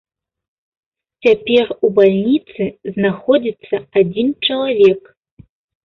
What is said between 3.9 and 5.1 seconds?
адзін чалавек.